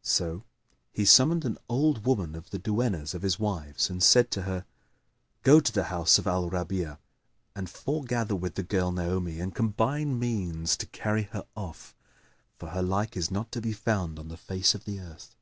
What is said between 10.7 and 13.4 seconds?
to carry her off; for her like is